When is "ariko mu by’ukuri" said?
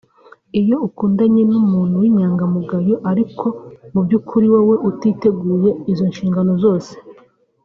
3.11-4.45